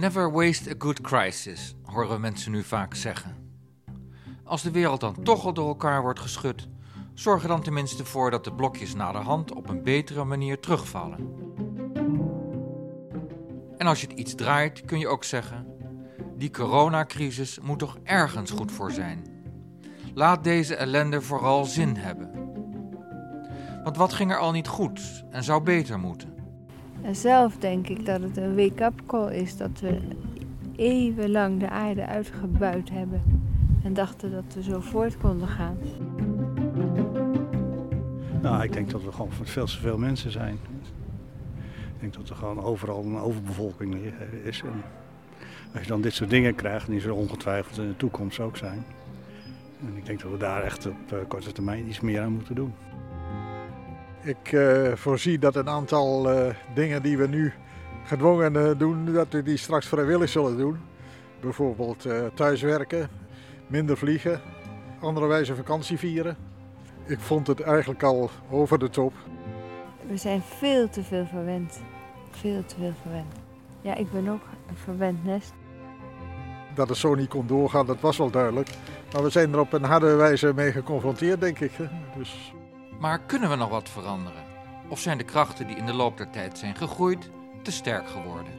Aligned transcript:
Never 0.00 0.32
waste 0.32 0.70
a 0.70 0.74
good 0.78 1.00
crisis, 1.00 1.74
horen 1.84 2.20
mensen 2.20 2.52
nu 2.52 2.62
vaak 2.62 2.94
zeggen. 2.94 3.36
Als 4.44 4.62
de 4.62 4.70
wereld 4.70 5.00
dan 5.00 5.22
toch 5.22 5.44
al 5.44 5.52
door 5.52 5.68
elkaar 5.68 6.02
wordt 6.02 6.20
geschud, 6.20 6.68
zorg 7.14 7.42
er 7.42 7.48
dan 7.48 7.62
tenminste 7.62 8.04
voor 8.04 8.30
dat 8.30 8.44
de 8.44 8.52
blokjes 8.52 8.94
naderhand 8.94 9.52
op 9.52 9.68
een 9.68 9.82
betere 9.82 10.24
manier 10.24 10.60
terugvallen. 10.60 11.34
En 13.76 13.86
als 13.86 14.00
je 14.00 14.06
het 14.06 14.18
iets 14.18 14.34
draait, 14.34 14.84
kun 14.84 14.98
je 14.98 15.08
ook 15.08 15.24
zeggen: 15.24 15.66
die 16.36 16.50
coronacrisis 16.50 17.58
moet 17.58 17.78
toch 17.78 17.98
ergens 18.04 18.50
goed 18.50 18.72
voor 18.72 18.92
zijn. 18.92 19.26
Laat 20.14 20.44
deze 20.44 20.74
ellende 20.74 21.22
vooral 21.22 21.64
zin 21.64 21.96
hebben. 21.96 22.30
Want 23.82 23.96
wat 23.96 24.12
ging 24.12 24.30
er 24.30 24.38
al 24.38 24.52
niet 24.52 24.68
goed 24.68 25.24
en 25.30 25.44
zou 25.44 25.62
beter 25.62 25.98
moeten? 25.98 26.29
En 27.02 27.16
zelf 27.16 27.56
denk 27.56 27.88
ik 27.88 28.06
dat 28.06 28.20
het 28.20 28.36
een 28.36 28.56
wake-up 28.56 29.02
call 29.06 29.34
is 29.34 29.56
dat 29.56 29.80
we 29.80 29.98
eeuwenlang 30.76 31.60
de 31.60 31.68
aarde 31.68 32.06
uitgebuit 32.06 32.90
hebben 32.90 33.22
en 33.84 33.94
dachten 33.94 34.30
dat 34.30 34.44
we 34.54 34.62
zo 34.62 34.80
voort 34.80 35.16
konden 35.16 35.48
gaan. 35.48 35.78
Nou, 38.42 38.62
ik 38.62 38.72
denk 38.72 38.90
dat 38.90 39.02
we 39.04 39.12
gewoon 39.12 39.32
veel 39.32 39.66
te 39.66 39.78
veel 39.78 39.98
mensen 39.98 40.30
zijn. 40.30 40.58
Ik 41.94 42.00
denk 42.00 42.14
dat 42.14 42.28
er 42.28 42.36
gewoon 42.36 42.62
overal 42.62 43.04
een 43.04 43.18
overbevolking 43.18 43.96
is. 44.44 44.62
En 44.62 44.82
als 45.72 45.82
je 45.82 45.88
dan 45.88 46.00
dit 46.00 46.12
soort 46.12 46.30
dingen 46.30 46.54
krijgt, 46.54 46.86
die 46.86 47.00
zullen 47.00 47.16
ongetwijfeld 47.16 47.78
in 47.78 47.88
de 47.88 47.96
toekomst 47.96 48.40
ook 48.40 48.56
zijn. 48.56 48.84
En 49.80 49.96
ik 49.96 50.06
denk 50.06 50.20
dat 50.20 50.30
we 50.30 50.36
daar 50.36 50.62
echt 50.62 50.86
op 50.86 51.12
uh, 51.12 51.18
korte 51.28 51.52
termijn 51.52 51.88
iets 51.88 52.00
meer 52.00 52.20
aan 52.20 52.32
moeten 52.32 52.54
doen. 52.54 52.72
Ik 54.22 54.52
uh, 54.52 54.92
voorzie 54.94 55.38
dat 55.38 55.56
een 55.56 55.68
aantal 55.68 56.32
uh, 56.32 56.54
dingen 56.74 57.02
die 57.02 57.18
we 57.18 57.26
nu 57.26 57.52
gedwongen 58.04 58.78
doen, 58.78 59.12
dat 59.12 59.26
we 59.30 59.42
die 59.42 59.56
straks 59.56 59.86
vrijwillig 59.86 60.28
zullen 60.28 60.56
doen. 60.56 60.78
Bijvoorbeeld 61.40 62.06
thuiswerken, 62.34 63.08
minder 63.66 63.96
vliegen, 63.96 64.40
andere 65.00 65.26
wijze 65.26 65.54
vakantie 65.54 65.98
vieren. 65.98 66.36
Ik 67.06 67.20
vond 67.20 67.46
het 67.46 67.60
eigenlijk 67.60 68.02
al 68.02 68.30
over 68.50 68.78
de 68.78 68.90
top. 68.90 69.12
We 70.08 70.16
zijn 70.16 70.42
veel 70.42 70.88
te 70.88 71.02
veel 71.02 71.26
verwend. 71.26 71.80
Veel 72.30 72.64
te 72.66 72.74
veel 72.78 72.92
verwend. 73.02 73.34
Ja, 73.80 73.94
ik 73.94 74.12
ben 74.12 74.28
ook 74.28 74.42
een 74.68 74.76
verwend 74.76 75.24
nest. 75.24 75.52
Dat 76.74 76.88
het 76.88 76.98
zo 76.98 77.14
niet 77.14 77.28
kon 77.28 77.46
doorgaan, 77.46 77.86
dat 77.86 78.00
was 78.00 78.16
wel 78.16 78.30
duidelijk. 78.30 78.68
Maar 79.12 79.22
we 79.22 79.30
zijn 79.30 79.52
er 79.52 79.60
op 79.60 79.72
een 79.72 79.84
harde 79.84 80.14
wijze 80.14 80.52
mee 80.54 80.72
geconfronteerd, 80.72 81.40
denk 81.40 81.60
ik. 81.60 81.72
Dus... 82.16 82.52
Maar 83.00 83.20
kunnen 83.20 83.50
we 83.50 83.56
nog 83.56 83.68
wat 83.68 83.88
veranderen? 83.88 84.44
Of 84.88 85.00
zijn 85.00 85.18
de 85.18 85.24
krachten 85.24 85.66
die 85.66 85.76
in 85.76 85.86
de 85.86 85.92
loop 85.92 86.16
der 86.16 86.30
tijd 86.30 86.58
zijn 86.58 86.76
gegroeid 86.76 87.30
te 87.62 87.72
sterk 87.72 88.08
geworden? 88.08 88.52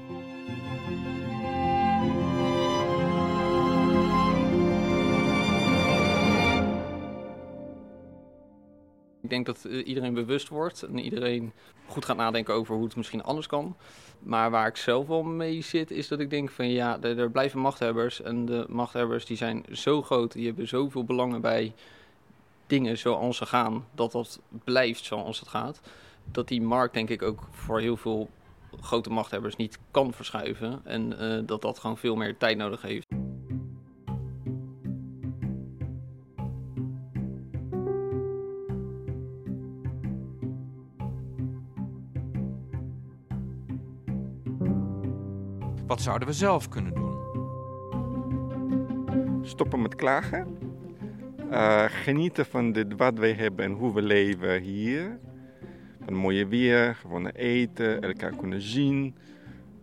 Ik 9.21 9.29
denk 9.29 9.45
dat 9.45 9.65
eh, 9.65 9.87
iedereen 9.87 10.13
bewust 10.13 10.47
wordt 10.47 10.83
en 10.83 10.99
iedereen 10.99 11.53
goed 11.87 12.05
gaat 12.05 12.17
nadenken 12.17 12.53
over 12.53 12.75
hoe 12.75 12.83
het 12.83 12.95
misschien 12.95 13.23
anders 13.23 13.47
kan. 13.47 13.77
Maar 14.19 14.51
waar 14.51 14.67
ik 14.67 14.77
zelf 14.77 15.07
wel 15.07 15.23
mee 15.23 15.61
zit, 15.61 15.91
is 15.91 16.07
dat 16.07 16.19
ik 16.19 16.29
denk 16.29 16.49
van 16.49 16.69
ja, 16.69 17.01
er, 17.01 17.31
blijven 17.31 17.59
machthebbers. 17.59 18.21
En 18.21 18.45
de 18.45 18.65
machthebbers 18.69 19.25
die 19.25 19.37
zijn 19.37 19.65
zo 19.71 20.01
groot, 20.01 20.31
die 20.31 20.45
hebben 20.45 20.67
zoveel 20.67 21.03
belangen 21.03 21.41
bij 21.41 21.73
dingen 22.71 22.97
zoals 22.97 23.37
ze 23.37 23.45
gaan, 23.45 23.85
dat 23.95 24.11
dat 24.11 24.39
blijft 24.63 25.03
zoals 25.03 25.39
het 25.39 25.49
gaat. 25.49 25.81
Dat 26.25 26.47
die 26.47 26.61
markt 26.61 26.93
denk 26.93 27.09
ik 27.09 27.21
ook 27.21 27.47
voor 27.51 27.79
heel 27.79 27.97
veel 27.97 28.29
grote 28.79 29.09
machthebbers 29.09 29.55
niet 29.55 29.79
kan 29.91 30.13
verschuiven. 30.13 30.81
En 30.85 31.23
uh, 31.23 31.39
dat 31.45 31.61
dat 31.61 31.79
gewoon 31.79 31.97
veel 31.97 32.15
meer 32.15 32.37
tijd 32.37 32.57
nodig 32.57 32.81
heeft. 32.81 33.07
Wat 45.87 46.01
zouden 46.01 46.27
we 46.27 46.33
zelf 46.33 46.69
kunnen 46.69 46.93
doen? 46.93 47.09
Stoppen 49.41 49.81
met 49.81 49.95
klagen. 49.95 50.70
Uh, 51.51 51.83
genieten 51.87 52.45
van 52.45 52.71
dit, 52.71 52.95
wat 52.95 53.17
wij 53.17 53.33
hebben 53.33 53.65
en 53.65 53.71
hoe 53.71 53.93
we 53.93 54.01
leven 54.01 54.61
hier. 54.61 55.19
Van 56.05 56.13
mooie 56.13 56.47
weer, 56.47 56.95
gewoon 56.95 57.27
eten, 57.27 58.01
elkaar 58.01 58.35
kunnen 58.35 58.61
zien. 58.61 59.15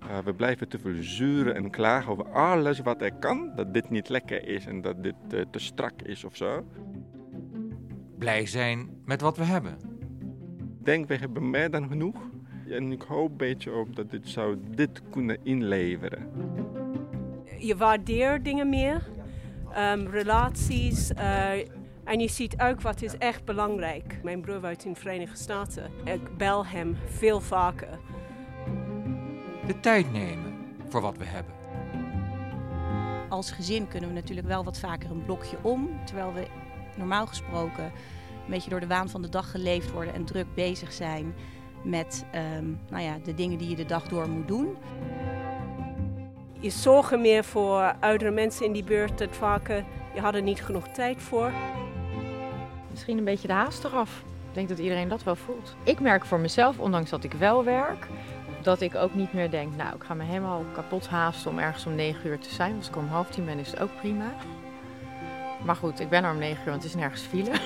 Uh, 0.03 0.19
we 0.19 0.34
blijven 0.34 0.69
te 0.69 0.78
veel 0.78 1.03
zuren 1.03 1.55
en 1.55 1.71
klagen 1.71 2.12
over 2.12 2.28
alles 2.28 2.81
wat 2.81 3.03
er 3.03 3.15
kan. 3.15 3.53
Dat 3.57 3.75
dit 3.75 3.91
niet 3.91 4.09
lekker 4.09 4.49
is 4.49 4.67
en 4.67 4.81
dat 4.81 5.03
dit 5.03 5.15
uh, 5.34 5.41
te 5.51 5.59
strak 5.59 6.03
is 6.03 6.25
of 6.25 6.37
zo. 6.37 6.65
Blij 8.19 8.47
zijn 8.47 8.89
met 9.05 9.21
wat 9.21 9.37
we 9.37 9.45
hebben. 9.45 9.77
Ik 10.78 10.84
denk, 10.84 11.09
we 11.09 11.17
hebben 11.17 11.51
meer 11.51 11.71
dan 11.71 11.89
genoeg. 11.89 12.17
En 12.69 12.93
ik 12.93 13.03
hoop 13.03 13.31
een 13.31 13.37
beetje 13.37 13.73
op 13.73 13.97
dat 13.97 14.11
dit 14.11 14.28
zou 14.28 14.59
dit 14.75 15.03
kunnen 15.11 15.39
inleveren. 15.43 16.31
Je 17.59 17.77
waardeert 17.77 18.45
dingen 18.45 18.69
meer, 18.69 19.09
um, 19.77 20.09
relaties. 20.09 21.11
Uh, 21.11 21.51
en 22.05 22.21
je 22.21 22.29
ziet 22.29 22.61
ook 22.61 22.81
wat 22.81 23.03
is 23.03 23.17
echt 23.17 23.45
belangrijk. 23.45 24.21
Mijn 24.23 24.41
broer 24.41 24.61
woont 24.61 24.84
in 24.84 24.93
de 24.93 25.01
Verenigde 25.01 25.37
Staten. 25.37 25.91
Ik 26.05 26.37
bel 26.37 26.67
hem 26.67 26.97
veel 27.06 27.41
vaker. 27.41 27.99
De 29.67 29.81
tijd 29.81 30.12
nemen 30.12 30.55
voor 30.89 31.01
wat 31.01 31.17
we 31.17 31.25
hebben. 31.25 31.55
Als 33.28 33.51
gezin 33.51 33.89
kunnen 33.89 34.09
we 34.09 34.15
natuurlijk 34.15 34.47
wel 34.47 34.65
wat 34.65 34.78
vaker 34.78 35.11
een 35.11 35.25
blokje 35.25 35.57
om. 35.62 35.91
Terwijl 36.05 36.33
we 36.33 36.47
normaal 36.97 37.27
gesproken 37.27 37.84
een 37.84 38.51
beetje 38.51 38.71
door 38.71 38.81
de 38.81 38.87
waan 38.87 39.09
van 39.09 39.23
de 39.23 39.28
dag 39.28 39.51
geleefd 39.51 39.93
worden 39.93 40.15
en 40.15 40.25
druk 40.25 40.55
bezig 40.55 40.93
zijn 40.93 41.34
met 41.84 42.25
um, 42.59 42.81
nou 42.91 43.03
ja, 43.03 43.19
de 43.25 43.34
dingen 43.34 43.59
die 43.59 43.69
je 43.69 43.77
de 43.77 43.87
dag 43.87 44.09
door 44.09 44.28
moet 44.28 44.49
doen. 44.49 44.77
Je 46.61 46.71
zorgen 46.71 47.21
meer 47.21 47.45
voor 47.45 47.95
oudere 48.01 48.31
mensen 48.31 48.67
in 48.67 48.73
die 48.73 48.85
buurt. 48.85 49.19
Het 49.19 49.37
vaker, 49.37 49.85
je 50.15 50.21
had 50.21 50.35
er 50.35 50.43
niet 50.43 50.63
genoeg 50.63 50.89
tijd 50.89 51.23
voor. 51.23 51.53
Misschien 52.91 53.19
een 53.19 53.25
beetje 53.25 53.47
de 53.47 53.53
haast 53.53 53.85
eraf. 53.85 54.23
Ik 54.49 54.55
denk 54.55 54.69
dat 54.69 54.79
iedereen 54.79 55.09
dat 55.09 55.23
wel 55.23 55.37
voelt. 55.37 55.77
Ik 55.83 56.01
merk 56.01 56.25
voor 56.25 56.41
mezelf, 56.41 56.79
ondanks 56.79 57.11
dat 57.11 57.25
ik 57.25 57.33
wel 57.33 57.65
werk, 57.65 58.07
dat 58.63 58.81
ik 58.81 58.95
ook 58.95 59.15
niet 59.15 59.33
meer 59.33 59.51
denk, 59.51 59.77
nou 59.77 59.95
ik 59.95 60.03
ga 60.03 60.15
me 60.15 60.25
helemaal 60.25 60.65
kapot 60.73 61.09
haasten 61.09 61.51
om 61.51 61.59
ergens 61.59 61.87
om 61.87 61.95
9 61.95 62.29
uur 62.29 62.39
te 62.39 62.55
zijn. 62.55 62.77
Als 62.77 62.89
ik 62.89 62.97
om 62.97 63.09
half 63.09 63.31
tien 63.31 63.45
ben 63.45 63.59
is 63.59 63.71
het 63.71 63.81
ook 63.81 63.97
prima. 64.01 64.35
Maar 65.65 65.77
goed, 65.77 66.01
ik 66.01 66.09
ben 66.09 66.25
er 66.25 66.31
om 66.31 66.39
9 66.39 66.63
uur, 66.65 66.71
want 66.71 66.83
het 66.83 66.93
is 66.93 67.01
nergens 67.01 67.23
file. 67.23 67.53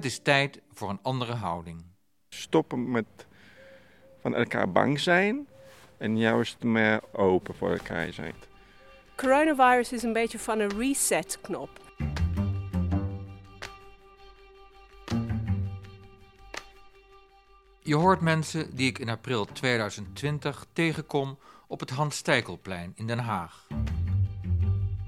Het 0.00 0.08
is 0.08 0.18
tijd 0.18 0.60
voor 0.72 0.90
een 0.90 0.98
andere 1.02 1.34
houding. 1.34 1.84
Stoppen 2.28 2.90
met 2.90 3.06
van 4.20 4.34
elkaar 4.34 4.72
bang 4.72 5.00
zijn 5.00 5.48
en 5.98 6.18
juist 6.18 6.62
meer 6.62 7.00
open 7.12 7.54
voor 7.54 7.70
elkaar 7.70 8.12
zijn. 8.12 8.34
Coronavirus 9.16 9.92
is 9.92 10.02
een 10.02 10.12
beetje 10.12 10.38
van 10.38 10.58
een 10.58 10.78
reset-knop. 10.78 11.70
Je 17.82 17.94
hoort 17.94 18.20
mensen 18.20 18.76
die 18.76 18.88
ik 18.88 18.98
in 18.98 19.08
april 19.08 19.44
2020 19.44 20.66
tegenkom 20.72 21.38
op 21.66 21.80
het 21.80 21.90
Hans 21.90 22.16
Stijkelplein 22.16 22.92
in 22.94 23.06
Den 23.06 23.18
Haag. 23.18 23.66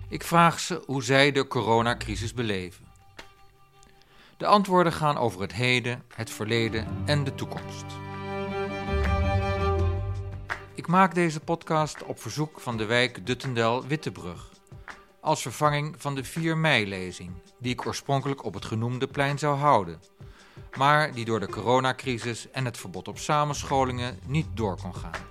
Ik 0.08 0.22
vraag 0.22 0.60
ze 0.60 0.82
hoe 0.86 1.02
zij 1.02 1.32
de 1.32 1.46
coronacrisis 1.46 2.34
beleven. 2.34 2.91
De 4.42 4.48
antwoorden 4.48 4.92
gaan 4.92 5.16
over 5.16 5.40
het 5.40 5.52
heden, 5.52 6.02
het 6.14 6.30
verleden 6.30 6.86
en 7.04 7.24
de 7.24 7.34
toekomst. 7.34 7.84
Ik 10.74 10.86
maak 10.86 11.14
deze 11.14 11.40
podcast 11.40 12.04
op 12.04 12.20
verzoek 12.20 12.60
van 12.60 12.76
de 12.76 12.84
wijk 12.84 13.26
Duttendel-Wittebrug. 13.26 14.50
Als 15.20 15.42
vervanging 15.42 15.94
van 15.98 16.14
de 16.14 16.24
4 16.24 16.56
mei-lezing, 16.56 17.30
die 17.58 17.72
ik 17.72 17.86
oorspronkelijk 17.86 18.44
op 18.44 18.54
het 18.54 18.64
genoemde 18.64 19.06
plein 19.06 19.38
zou 19.38 19.56
houden. 19.56 20.00
Maar 20.76 21.14
die 21.14 21.24
door 21.24 21.40
de 21.40 21.48
coronacrisis 21.48 22.50
en 22.50 22.64
het 22.64 22.78
verbod 22.78 23.08
op 23.08 23.18
samenscholingen 23.18 24.18
niet 24.26 24.46
door 24.54 24.80
kon 24.80 24.94
gaan. 24.94 25.26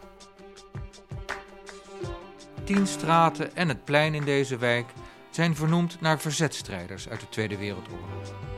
Tien 2.63 2.87
straten 2.87 3.55
en 3.55 3.67
het 3.67 3.85
plein 3.85 4.13
in 4.13 4.23
deze 4.23 4.57
wijk 4.57 4.89
zijn 5.29 5.55
vernoemd 5.55 6.01
naar 6.01 6.19
verzetstrijders 6.19 7.09
uit 7.09 7.19
de 7.19 7.29
Tweede 7.29 7.57
Wereldoorlog. 7.57 8.50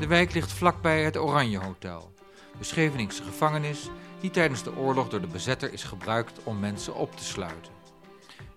De 0.00 0.06
wijk 0.06 0.32
ligt 0.32 0.52
vlakbij 0.52 1.02
het 1.02 1.16
Oranje 1.16 1.58
Hotel, 1.58 2.14
de 2.58 2.64
Scheveningse 2.64 3.22
gevangenis 3.22 3.88
die 4.20 4.30
tijdens 4.30 4.62
de 4.62 4.76
oorlog 4.76 5.08
door 5.08 5.20
de 5.20 5.26
bezetter 5.26 5.72
is 5.72 5.82
gebruikt 5.82 6.40
om 6.44 6.58
mensen 6.58 6.94
op 6.94 7.16
te 7.16 7.24
sluiten. 7.24 7.72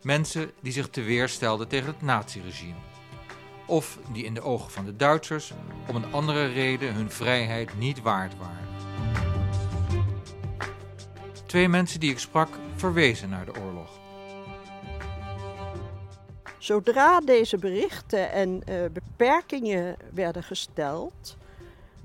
Mensen 0.02 0.52
die 0.62 0.72
zich 0.72 0.90
te 0.90 1.02
weer 1.02 1.30
stelden 1.30 1.68
tegen 1.68 1.88
het 1.88 2.02
naziregime. 2.02 2.80
of 3.68 4.00
die 4.12 4.24
in 4.24 4.34
de 4.34 4.42
ogen 4.42 4.72
van 4.72 4.86
de 4.86 4.96
Duitsers 4.96 5.54
om 5.88 5.96
een 5.96 6.14
andere 6.14 6.46
reden 6.46 6.94
hun 6.94 7.12
vrijheid 7.12 7.78
niet 7.78 8.02
waard 8.02 8.38
waren. 8.38 8.68
Twee 11.46 11.70
mensen 11.70 12.00
die 12.00 12.12
ik 12.12 12.20
sprak 12.20 12.50
verwezen 12.76 13.30
naar 13.30 13.46
de 13.46 13.62
oorlog. 13.62 14.03
Zodra 16.64 17.20
deze 17.20 17.58
berichten 17.58 18.32
en 18.32 18.62
uh, 18.70 18.86
beperkingen 18.92 19.96
werden 20.14 20.44
gesteld, 20.44 21.38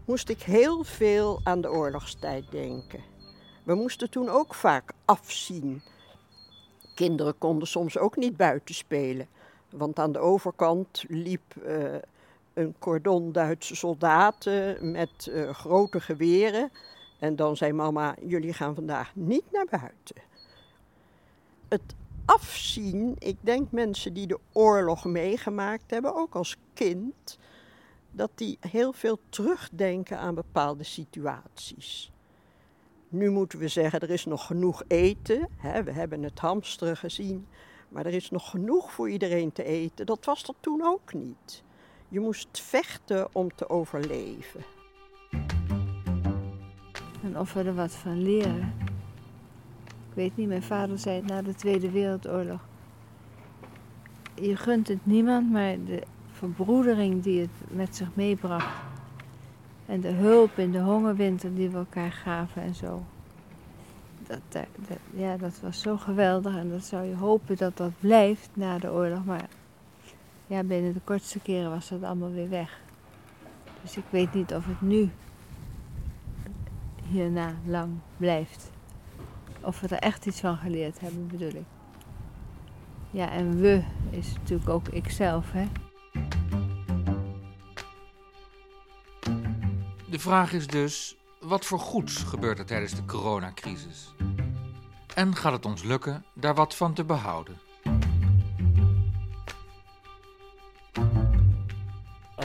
moest 0.05 0.29
ik 0.29 0.43
heel 0.43 0.85
veel 0.85 1.41
aan 1.43 1.61
de 1.61 1.71
oorlogstijd 1.71 2.51
denken. 2.51 3.01
We 3.63 3.75
moesten 3.75 4.11
toen 4.11 4.29
ook 4.29 4.55
vaak 4.55 4.93
afzien. 5.05 5.83
Kinderen 6.95 7.39
konden 7.39 7.69
soms 7.69 7.99
ook 7.99 8.17
niet 8.17 8.37
buiten 8.37 8.75
spelen, 8.75 9.27
want 9.71 9.99
aan 9.99 10.13
de 10.13 10.19
overkant 10.19 11.05
liep 11.09 11.55
uh, 11.67 11.95
een 12.55 12.75
cordon 12.79 13.33
Duitse 13.33 13.77
soldaten 13.77 14.91
met 14.91 15.29
uh, 15.31 15.51
grote 15.51 16.01
geweren. 16.01 16.71
En 17.19 17.37
dan 17.37 17.57
zei 17.57 17.73
mama: 17.73 18.15
Jullie 18.27 18.53
gaan 18.53 18.75
vandaag 18.75 19.11
niet 19.15 19.45
naar 19.53 19.67
buiten. 19.71 20.23
Het 21.69 21.95
afzien, 22.29 23.15
ik 23.19 23.37
denk 23.41 23.71
mensen 23.71 24.13
die 24.13 24.27
de 24.27 24.39
oorlog 24.53 25.05
meegemaakt 25.05 25.91
hebben, 25.91 26.15
ook 26.15 26.35
als 26.35 26.57
kind, 26.75 27.39
dat 28.11 28.31
die 28.35 28.59
heel 28.61 28.93
veel 28.93 29.19
terugdenken 29.29 30.19
aan 30.19 30.35
bepaalde 30.35 30.85
situaties. 30.85 32.13
Nu 33.09 33.31
moeten 33.31 33.59
we 33.59 33.69
zeggen, 33.69 34.01
er 34.01 34.11
is 34.11 34.25
nog 34.25 34.47
genoeg 34.47 34.83
eten. 34.87 35.49
Hè, 35.57 35.83
we 35.83 35.93
hebben 35.93 36.23
het 36.23 36.39
hamsteren 36.39 36.97
gezien. 36.97 37.47
Maar 37.89 38.07
er 38.07 38.15
is 38.15 38.31
nog 38.31 38.51
genoeg 38.51 38.93
voor 38.93 39.11
iedereen 39.11 39.53
te 39.53 39.65
eten. 39.65 40.07
Dat 40.07 40.25
was 40.25 40.43
er 40.43 40.55
toen 40.61 40.83
ook 40.83 41.13
niet. 41.13 41.63
Je 42.09 42.21
moest 42.21 42.49
vechten 42.61 43.29
om 43.35 43.55
te 43.55 43.69
overleven. 43.69 44.65
En 47.23 47.39
of 47.39 47.53
we 47.53 47.63
er 47.63 47.75
wat 47.75 47.93
van 47.93 48.23
leren. 48.23 48.88
Weet 50.19 50.37
niet, 50.37 50.49
mijn 50.49 50.63
vader 50.63 50.99
zei 50.99 51.23
na 51.23 51.43
de 51.43 51.55
Tweede 51.55 51.91
Wereldoorlog. 51.91 52.61
Je 54.35 54.57
gunt 54.57 54.89
het 54.89 55.07
niemand, 55.07 55.51
maar 55.51 55.77
de 55.85 56.03
verbroedering 56.33 57.23
die 57.23 57.41
het 57.41 57.51
met 57.71 57.97
zich 57.97 58.09
meebracht. 58.15 58.81
En 59.87 60.01
de 60.01 60.09
hulp 60.09 60.59
in 60.59 60.71
de 60.71 60.81
hongerwinter 60.81 61.55
die 61.55 61.69
we 61.69 61.77
elkaar 61.77 62.13
gaven 62.13 62.63
en 62.63 62.75
zo. 62.75 63.05
Dat, 64.27 64.67
ja, 65.15 65.37
dat 65.37 65.61
was 65.61 65.81
zo 65.81 65.97
geweldig 65.97 66.57
en 66.57 66.71
dat 66.71 66.85
zou 66.85 67.05
je 67.05 67.15
hopen 67.15 67.57
dat 67.57 67.77
dat 67.77 67.93
blijft 68.01 68.51
na 68.53 68.79
de 68.79 68.93
oorlog. 68.93 69.25
Maar 69.25 69.49
ja, 70.47 70.63
binnen 70.63 70.93
de 70.93 71.01
kortste 71.05 71.39
keren 71.39 71.71
was 71.71 71.89
dat 71.89 72.03
allemaal 72.03 72.33
weer 72.33 72.49
weg. 72.49 72.81
Dus 73.83 73.97
ik 73.97 74.05
weet 74.11 74.35
niet 74.35 74.55
of 74.55 74.67
het 74.67 74.81
nu 74.81 75.11
hierna 77.11 77.55
lang 77.65 77.93
blijft. 78.17 78.77
Of 79.69 79.81
we 79.81 79.89
er 79.89 79.99
echt 79.99 80.27
iets 80.27 80.41
van 80.41 80.57
geleerd 80.57 81.01
hebben, 81.01 81.27
bedoel 81.27 81.49
ik. 81.49 81.67
Ja, 83.11 83.31
en 83.31 83.61
we 83.61 83.83
is 84.11 84.33
natuurlijk 84.33 84.69
ook 84.69 84.89
ikzelf, 84.89 85.53
hè. 85.53 85.67
De 90.11 90.19
vraag 90.19 90.53
is 90.53 90.67
dus, 90.67 91.17
wat 91.41 91.65
voor 91.65 91.79
goeds 91.79 92.17
gebeurt 92.17 92.59
er 92.59 92.67
tijdens 92.67 92.95
de 92.95 93.05
coronacrisis? 93.05 94.15
En 95.15 95.37
gaat 95.37 95.53
het 95.53 95.67
ons 95.67 95.83
lukken 95.83 96.25
daar 96.35 96.55
wat 96.55 96.77
van 96.77 96.95
te 96.95 97.05
behouden? 97.05 97.59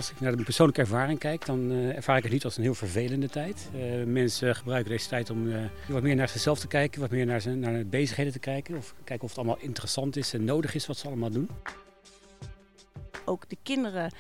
Als 0.04 0.12
ik 0.12 0.20
naar 0.20 0.36
de 0.36 0.44
persoonlijke 0.44 0.82
ervaring 0.82 1.20
kijk, 1.20 1.46
dan 1.46 1.72
uh, 1.72 1.96
ervaar 1.96 2.18
ik 2.18 2.24
het 2.24 2.32
niet 2.32 2.46
als 2.46 2.58
een 2.58 2.64
heel 2.64 2.74
vervelende 2.74 3.30
tijd. 3.30 3.70
Uh, 3.76 4.04
mensen 4.06 4.56
gebruiken 4.56 4.92
deze 4.92 5.08
tijd 5.08 5.30
om 5.30 5.48
uh, 5.48 5.58
wat 5.90 6.02
meer 6.02 6.16
naar 6.16 6.30
zichzelf 6.30 6.60
te 6.60 6.68
kijken, 6.68 7.02
wat 7.02 7.10
meer 7.10 7.26
naar, 7.26 7.42
zijn, 7.42 7.60
naar 7.60 7.86
bezigheden 7.86 8.34
te 8.34 8.40
kijken. 8.40 8.78
Of 8.78 8.94
kijken 9.04 9.24
of 9.24 9.30
het 9.30 9.38
allemaal 9.38 9.58
interessant 9.60 10.16
is 10.16 10.34
en 10.34 10.44
nodig 10.44 10.76
is 10.76 10.88
wat 10.88 10.98
ze 10.98 11.08
allemaal 11.08 11.30
doen. 11.30 11.50
Ook 13.26 13.50
de 13.50 13.58
kinderen 13.64 14.14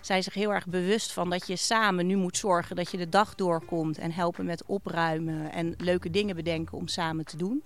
zijn 0.00 0.22
zich 0.22 0.34
heel 0.34 0.52
erg 0.52 0.66
bewust 0.66 1.12
van 1.12 1.30
dat 1.30 1.46
je 1.46 1.56
samen 1.56 2.06
nu 2.06 2.16
moet 2.16 2.36
zorgen 2.36 2.76
dat 2.76 2.90
je 2.90 2.96
de 2.96 3.08
dag 3.08 3.34
doorkomt 3.34 3.98
en 3.98 4.12
helpen 4.12 4.44
met 4.44 4.62
opruimen 4.66 5.52
en 5.52 5.74
leuke 5.76 6.10
dingen 6.10 6.36
bedenken 6.36 6.78
om 6.78 6.88
samen 6.88 7.24
te 7.24 7.36
doen. 7.36 7.62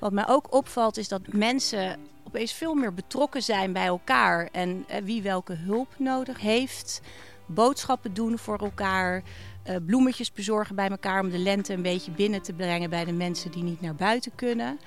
Wat 0.00 0.12
mij 0.12 0.28
ook 0.28 0.54
opvalt 0.54 0.96
is 0.96 1.08
dat 1.08 1.32
mensen 1.32 1.98
opeens 2.32 2.52
veel 2.52 2.74
meer 2.74 2.94
betrokken 2.94 3.42
zijn 3.42 3.72
bij 3.72 3.86
elkaar 3.86 4.48
en 4.52 4.84
eh, 4.88 5.02
wie 5.02 5.22
welke 5.22 5.54
hulp 5.54 5.88
nodig 5.98 6.40
heeft. 6.40 7.00
Boodschappen 7.46 8.14
doen 8.14 8.38
voor 8.38 8.58
elkaar, 8.58 9.22
eh, 9.62 9.76
bloemetjes 9.86 10.32
bezorgen 10.32 10.74
bij 10.74 10.88
elkaar 10.88 11.20
om 11.20 11.30
de 11.30 11.38
lente 11.38 11.72
een 11.72 11.82
beetje 11.82 12.10
binnen 12.10 12.42
te 12.42 12.52
brengen 12.52 12.90
bij 12.90 13.04
de 13.04 13.12
mensen 13.12 13.50
die 13.50 13.62
niet 13.62 13.80
naar 13.80 13.94
buiten 13.94 14.34
kunnen. 14.34 14.78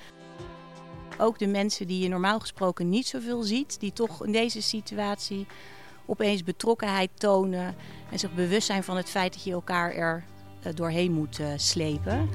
Ook 1.18 1.38
de 1.38 1.46
mensen 1.46 1.86
die 1.86 2.02
je 2.02 2.08
normaal 2.08 2.40
gesproken 2.40 2.88
niet 2.88 3.06
zoveel 3.06 3.42
ziet, 3.42 3.80
die 3.80 3.92
toch 3.92 4.24
in 4.24 4.32
deze 4.32 4.62
situatie 4.62 5.46
opeens 6.06 6.42
betrokkenheid 6.42 7.10
tonen 7.14 7.74
en 8.10 8.18
zich 8.18 8.34
bewust 8.34 8.66
zijn 8.66 8.84
van 8.84 8.96
het 8.96 9.10
feit 9.10 9.32
dat 9.32 9.44
je 9.44 9.52
elkaar 9.52 9.92
er 9.92 10.24
eh, 10.62 10.74
doorheen 10.74 11.12
moet 11.12 11.40
slepen. 11.56 12.28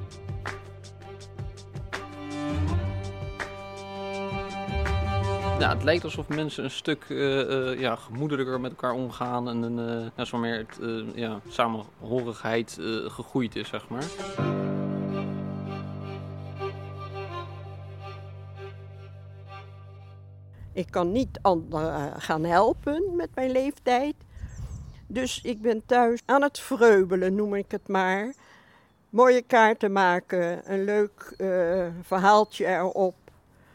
Ja, 5.62 5.70
het 5.70 5.84
lijkt 5.84 6.04
alsof 6.04 6.28
mensen 6.28 6.64
een 6.64 6.72
stuk 6.72 7.06
uh, 7.10 7.80
ja, 7.80 7.96
gemoedelijker 7.96 8.60
met 8.60 8.72
elkaar 8.72 8.94
omgaan 8.94 9.50
en 9.50 9.62
een 9.62 10.02
uh, 10.02 10.08
ja, 10.16 10.26
zo 10.26 10.38
meer 10.38 10.58
het, 10.58 10.80
ja, 11.16 11.40
samenhorigheid 11.48 12.78
gegroeid 13.06 13.56
is, 13.56 13.68
zeg 13.68 13.88
maar. 13.90 14.04
Ik 20.74 20.88
kan 20.90 21.12
niet 21.12 21.40
anderen 21.42 22.22
gaan 22.22 22.44
helpen 22.44 23.16
met 23.16 23.30
mijn 23.36 23.52
leeftijd. 23.52 24.16
Dus 25.08 25.42
ik 25.42 25.62
ben 25.62 25.86
thuis 25.86 26.22
aan 26.26 26.42
het 26.42 26.60
vreubelen, 26.60 27.36
noem 27.36 27.56
ik 27.56 27.72
het 27.72 27.88
maar. 27.88 28.34
Mooie 29.10 29.42
kaarten 29.42 29.92
maken, 29.92 30.74
een 30.74 30.84
leuk 30.84 31.34
verhaaltje 32.02 32.66
erop 32.66 33.21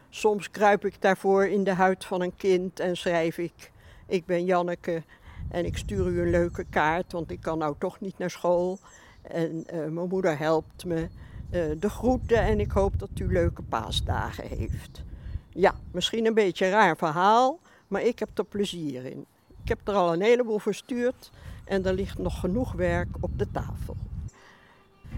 Soms 0.09 0.51
kruip 0.51 0.85
ik 0.85 1.01
daarvoor 1.01 1.45
in 1.45 1.63
de 1.63 1.73
huid 1.73 2.05
van 2.05 2.21
een 2.21 2.35
kind 2.35 2.79
en 2.79 2.97
schrijf 2.97 3.37
ik: 3.37 3.71
Ik 4.05 4.25
ben 4.25 4.45
Janneke 4.45 5.03
en 5.49 5.65
ik 5.65 5.77
stuur 5.77 6.07
u 6.07 6.21
een 6.21 6.29
leuke 6.29 6.65
kaart, 6.69 7.11
want 7.11 7.31
ik 7.31 7.41
kan 7.41 7.57
nou 7.57 7.75
toch 7.79 7.99
niet 7.99 8.17
naar 8.17 8.29
school. 8.29 8.79
En 9.21 9.65
uh, 9.73 9.85
mijn 9.85 10.07
moeder 10.07 10.37
helpt 10.37 10.85
me 10.85 10.99
uh, 10.99 11.09
de 11.79 11.89
groeten 11.89 12.37
en 12.37 12.59
ik 12.59 12.71
hoop 12.71 12.99
dat 12.99 13.09
u 13.19 13.31
leuke 13.31 13.61
paasdagen 13.61 14.47
heeft. 14.47 15.03
Ja, 15.49 15.75
misschien 15.91 16.25
een 16.25 16.33
beetje 16.33 16.65
een 16.65 16.71
raar 16.71 16.97
verhaal, 16.97 17.59
maar 17.87 18.01
ik 18.01 18.19
heb 18.19 18.37
er 18.37 18.45
plezier 18.45 19.05
in. 19.05 19.25
Ik 19.63 19.67
heb 19.69 19.87
er 19.87 19.93
al 19.93 20.13
een 20.13 20.21
heleboel 20.21 20.59
verstuurd 20.59 21.31
en 21.65 21.85
er 21.85 21.93
ligt 21.93 22.17
nog 22.17 22.39
genoeg 22.39 22.71
werk 22.71 23.07
op 23.19 23.39
de 23.39 23.51
tafel. 23.51 23.95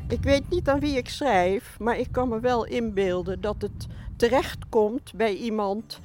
Ik 0.07 0.23
weet 0.23 0.49
niet 0.49 0.69
aan 0.69 0.79
wie 0.79 0.97
ik 0.97 1.09
schrijf, 1.09 1.79
maar 1.79 1.97
ik 1.97 2.07
kan 2.11 2.29
me 2.29 2.39
wel 2.39 2.65
inbeelden 2.65 3.41
dat 3.41 3.55
het 3.59 3.87
terechtkomt 4.15 5.13
bij 5.15 5.35
iemand 5.35 5.99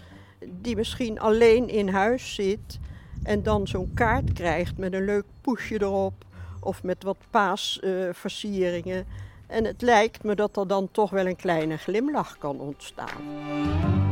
die 0.48 0.76
misschien 0.76 1.20
alleen 1.20 1.68
in 1.68 1.88
huis 1.88 2.34
zit 2.34 2.78
en 3.22 3.42
dan 3.42 3.66
zo'n 3.66 3.90
kaart 3.94 4.32
krijgt 4.32 4.78
met 4.78 4.92
een 4.92 5.04
leuk 5.04 5.24
poesje 5.40 5.82
erop 5.82 6.24
of 6.60 6.82
met 6.82 7.02
wat 7.02 7.18
paasversieringen. 7.30 9.06
En 9.46 9.64
het 9.64 9.82
lijkt 9.82 10.22
me 10.24 10.34
dat 10.34 10.56
er 10.56 10.66
dan 10.66 10.88
toch 10.90 11.10
wel 11.10 11.26
een 11.26 11.36
kleine 11.36 11.76
glimlach 11.76 12.38
kan 12.38 12.60
ontstaan. 12.60 14.03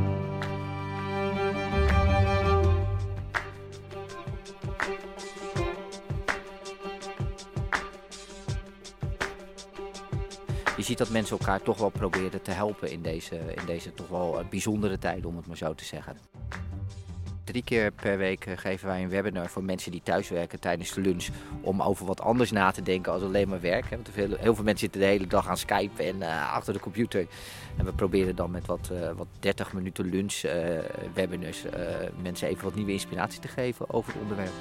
Je 10.82 10.88
ziet 10.88 10.98
dat 10.98 11.10
mensen 11.10 11.38
elkaar 11.38 11.62
toch 11.62 11.78
wel 11.78 11.88
proberen 11.88 12.42
te 12.42 12.50
helpen 12.50 12.90
in 12.90 13.02
deze, 13.02 13.36
in 13.36 13.66
deze 13.66 13.94
toch 13.94 14.08
wel 14.08 14.38
eh, 14.38 14.48
bijzondere 14.48 14.98
tijden, 14.98 15.28
om 15.28 15.36
het 15.36 15.46
maar 15.46 15.56
zo 15.56 15.74
te 15.74 15.84
zeggen. 15.84 16.16
Drie 17.44 17.62
keer 17.62 17.90
per 17.90 18.18
week 18.18 18.46
eh, 18.46 18.56
geven 18.56 18.86
wij 18.86 19.02
een 19.02 19.08
webinar 19.08 19.48
voor 19.50 19.64
mensen 19.64 19.90
die 19.90 20.02
thuiswerken 20.02 20.60
tijdens 20.60 20.92
de 20.92 21.00
lunch. 21.00 21.28
Om 21.60 21.82
over 21.82 22.06
wat 22.06 22.20
anders 22.20 22.50
na 22.50 22.70
te 22.70 22.82
denken 22.82 23.12
als 23.12 23.22
alleen 23.22 23.48
maar 23.48 23.60
werk. 23.60 23.88
Want 23.90 24.08
heel, 24.14 24.54
veel 24.54 24.54
mensen 24.54 24.78
zitten 24.78 25.00
de 25.00 25.06
hele 25.06 25.26
dag 25.26 25.48
aan 25.48 25.56
Skype 25.56 26.02
en 26.02 26.16
uh, 26.16 26.52
achter 26.54 26.72
de 26.72 26.80
computer. 26.80 27.26
En 27.76 27.84
we 27.84 27.92
proberen 27.92 28.36
dan 28.36 28.50
met 28.50 28.66
wat, 28.66 28.90
wat 29.16 29.26
30 29.38 29.72
minuten 29.72 30.04
lunch 30.04 30.40
webinars 31.14 31.64
mensen 32.22 32.48
even 32.48 32.64
wat 32.64 32.74
nieuwe 32.74 32.92
inspiratie 32.92 33.40
te 33.40 33.48
geven 33.48 33.90
over 33.90 34.12
het 34.12 34.22
onderwerp. 34.22 34.52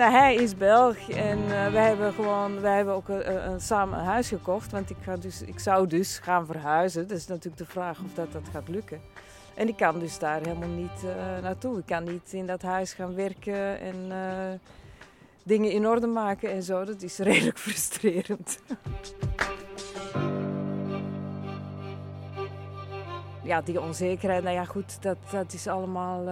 Nou, 0.00 0.12
hij 0.12 0.34
is 0.34 0.56
Belg 0.56 1.08
en 1.08 1.38
uh, 1.38 1.72
wij 1.72 1.86
hebben 1.86 2.12
gewoon, 2.12 2.60
wij 2.60 2.76
hebben 2.76 2.94
ook 2.94 3.08
een, 3.08 3.50
een, 3.50 3.60
samen 3.60 3.98
een 3.98 4.04
huis 4.04 4.28
gekocht. 4.28 4.70
Want 4.70 4.90
ik, 4.90 4.96
ga 5.02 5.16
dus, 5.16 5.42
ik 5.42 5.58
zou 5.58 5.86
dus 5.86 6.18
gaan 6.18 6.46
verhuizen. 6.46 7.08
Dat 7.08 7.16
is 7.16 7.26
natuurlijk 7.26 7.56
de 7.56 7.66
vraag 7.66 7.98
of 7.98 8.14
dat, 8.14 8.32
dat 8.32 8.42
gaat 8.52 8.68
lukken. 8.68 9.00
En 9.54 9.68
ik 9.68 9.76
kan 9.76 9.98
dus 9.98 10.18
daar 10.18 10.40
helemaal 10.40 10.68
niet 10.68 11.02
naartoe. 11.42 11.78
Ik 11.78 11.86
kan 11.86 12.04
niet 12.04 12.32
in 12.32 12.46
dat 12.46 12.62
huis 12.62 12.92
gaan 12.92 13.14
werken 13.14 13.80
en 13.80 14.12
dingen 15.42 15.70
in 15.70 15.86
orde 15.86 16.06
maken 16.06 16.50
en 16.50 16.62
zo. 16.62 16.84
Dat 16.84 17.02
is 17.02 17.18
redelijk 17.28 17.58
frustrerend. 17.58 18.60
ja, 23.42 23.60
die 23.60 23.80
onzekerheid, 23.80 24.42
nou 24.42 24.54
ja 24.54 24.64
goed, 24.64 25.02
dat, 25.02 25.16
dat 25.30 25.52
is 25.52 25.66
allemaal 25.66 26.24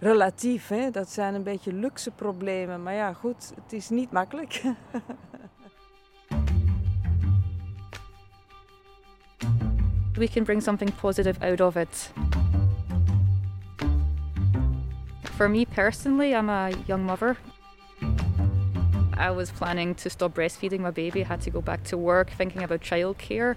relatief. 0.00 0.68
Hè? 0.68 0.90
Dat 0.90 1.10
zijn 1.10 1.34
een 1.34 1.42
beetje 1.42 1.72
luxe 1.72 2.10
problemen. 2.10 2.82
Maar 2.82 2.94
ja 2.94 3.12
goed, 3.12 3.52
het 3.62 3.72
is 3.72 3.88
niet 3.88 4.12
makkelijk. 4.12 4.62
we 10.20 10.28
can 10.28 10.44
bring 10.44 10.62
something 10.62 10.94
positive 11.00 11.40
out 11.40 11.60
of 11.60 11.76
it. 11.76 12.12
For 15.36 15.48
me 15.48 15.66
personally, 15.74 16.34
I'm 16.34 16.48
a 16.48 16.70
young 16.86 17.06
mother. 17.06 17.36
I 19.16 19.30
was 19.30 19.50
planning 19.50 19.96
to 19.96 20.08
stop 20.08 20.34
breastfeeding 20.34 20.80
my 20.80 20.90
baby, 20.90 21.22
had 21.22 21.40
to 21.42 21.50
go 21.50 21.60
back 21.60 21.82
to 21.84 21.96
work, 21.96 22.30
thinking 22.30 22.62
about 22.62 22.80
childcare. 22.80 23.56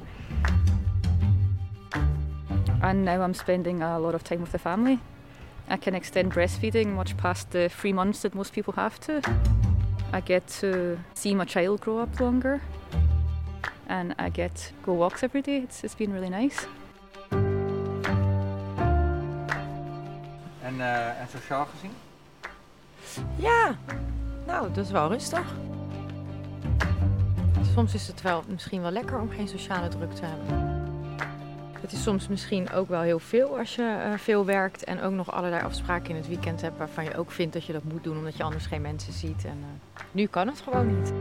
And 2.82 3.06
now 3.06 3.22
I'm 3.22 3.34
spending 3.34 3.82
a 3.82 4.00
lot 4.00 4.14
of 4.14 4.24
time 4.24 4.42
with 4.42 4.52
the 4.52 4.60
family. 4.60 5.00
I 5.70 5.78
can 5.78 5.96
extend 5.96 6.34
breastfeeding 6.34 6.94
much 6.94 7.16
past 7.18 7.52
the 7.52 7.70
three 7.70 7.94
months 7.94 8.22
that 8.22 8.36
most 8.36 8.54
people 8.54 8.74
have 8.74 9.00
to. 9.02 9.22
I 10.12 10.22
get 10.22 10.48
to 10.60 11.00
see 11.14 11.36
my 11.36 11.46
child 11.46 11.82
grow 11.82 12.00
up 12.00 12.20
longer. 12.20 12.62
and 13.88 14.14
I 14.18 14.30
get 14.30 14.72
go 14.84 14.94
walks 14.94 15.24
every 15.24 15.42
day. 15.42 15.58
It's, 15.58 15.84
it's 15.84 15.96
been 15.96 16.14
really 16.14 16.30
nice. 16.30 16.68
En, 20.62 20.76
uh, 20.80 21.20
en 21.22 21.28
sociaal 21.32 21.66
gezien? 21.66 21.92
Ja, 23.36 23.76
nou, 24.46 24.74
dat 24.74 24.86
is 24.86 24.92
wel 24.92 25.08
rustig. 25.08 25.54
Soms 27.74 27.94
is 27.94 28.08
het 28.08 28.22
wel 28.22 28.44
misschien 28.48 28.82
wel 28.82 28.92
lekker 28.92 29.20
om 29.20 29.30
geen 29.30 29.48
sociale 29.48 29.88
druk 29.88 30.12
te 30.12 30.26
hebben. 30.26 30.83
Het 31.84 31.92
is 31.92 32.04
soms 32.04 32.28
misschien 32.28 32.72
ook 32.72 32.90
wel 32.90 33.02
heel 33.02 33.20
veel 33.20 33.58
als 33.58 33.76
je 33.76 33.82
uh, 33.82 34.18
veel 34.18 34.46
werkt 34.46 34.84
en 34.84 35.02
ook 35.02 35.12
nog 35.12 35.32
allerlei 35.32 35.64
afspraken 35.64 36.10
in 36.10 36.16
het 36.16 36.28
weekend 36.28 36.62
hebt 36.62 36.78
waarvan 36.78 37.04
je 37.04 37.18
ook 37.18 37.32
vindt 37.32 37.54
dat 37.54 37.66
je 37.66 37.74
dat 37.74 37.84
moet 37.84 38.04
doen 38.04 38.18
omdat 38.18 38.38
je 38.38 38.44
anders 38.44 38.66
geen 38.66 38.82
mensen 38.82 39.14
ziet. 39.14 39.46
En 39.46 39.58
uh, 39.58 40.02
nu 40.12 40.26
kan 40.26 40.48
het 40.48 40.62
gewoon 40.62 40.98
niet. 40.98 41.14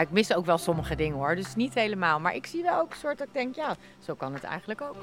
Ik 0.00 0.10
mis 0.10 0.34
ook 0.34 0.46
wel 0.46 0.58
sommige 0.58 0.94
dingen 0.96 1.16
hoor, 1.16 1.36
dus 1.36 1.54
niet 1.54 1.74
helemaal. 1.74 2.20
Maar 2.20 2.34
ik 2.34 2.46
zie 2.46 2.62
wel 2.62 2.80
ook 2.80 2.90
een 2.90 2.96
soort 2.96 3.18
dat 3.18 3.26
ik 3.26 3.32
denk, 3.32 3.54
ja, 3.54 3.76
zo 3.98 4.14
kan 4.14 4.34
het 4.34 4.42
eigenlijk 4.42 4.80
ook. 4.80 4.96